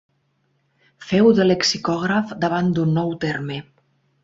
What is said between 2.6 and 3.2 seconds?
d'un nou